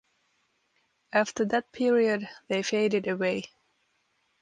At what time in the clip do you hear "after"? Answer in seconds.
1.13-1.45